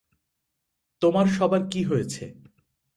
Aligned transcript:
তোমার 1.01 1.27
সবার 1.27 1.61
কী 1.71 1.81
হয়েছে? 1.83 2.23